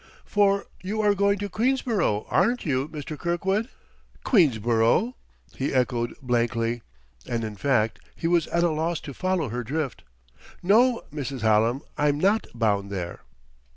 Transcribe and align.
"For 0.25 0.65
you 0.81 0.99
are 1.03 1.13
going 1.13 1.37
to 1.37 1.47
Queensborough, 1.47 2.25
aren't 2.27 2.65
you, 2.65 2.87
Mr. 2.87 3.19
Kirkwood?" 3.19 3.69
"Queensborough?" 4.23 5.15
he 5.53 5.75
echoed 5.75 6.15
blankly; 6.23 6.81
and, 7.29 7.43
in 7.43 7.55
fact, 7.55 7.99
he 8.15 8.25
was 8.25 8.47
at 8.47 8.63
a 8.63 8.71
loss 8.71 8.99
to 9.01 9.13
follow 9.13 9.49
her 9.49 9.63
drift. 9.63 10.01
"No, 10.63 11.03
Mrs. 11.13 11.41
Hallam; 11.41 11.83
I'm 11.99 12.19
not 12.19 12.47
bound 12.55 12.89
there." 12.89 13.19